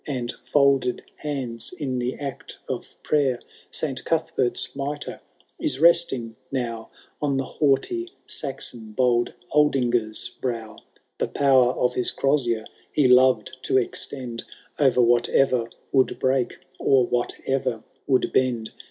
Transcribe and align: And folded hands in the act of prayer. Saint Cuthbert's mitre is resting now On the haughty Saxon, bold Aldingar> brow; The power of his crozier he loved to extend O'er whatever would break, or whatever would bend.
And 0.07 0.31
folded 0.31 1.03
hands 1.17 1.73
in 1.77 1.99
the 1.99 2.15
act 2.15 2.57
of 2.67 2.95
prayer. 3.03 3.39
Saint 3.69 4.03
Cuthbert's 4.03 4.75
mitre 4.75 5.19
is 5.59 5.77
resting 5.77 6.35
now 6.51 6.89
On 7.21 7.37
the 7.37 7.43
haughty 7.45 8.09
Saxon, 8.25 8.93
bold 8.93 9.33
Aldingar> 9.53 10.41
brow; 10.41 10.79
The 11.19 11.27
power 11.27 11.73
of 11.73 11.93
his 11.93 12.09
crozier 12.09 12.65
he 12.91 13.07
loved 13.07 13.57
to 13.61 13.77
extend 13.77 14.43
O'er 14.79 14.99
whatever 15.03 15.69
would 15.91 16.17
break, 16.17 16.57
or 16.79 17.05
whatever 17.05 17.83
would 18.07 18.33
bend. 18.33 18.71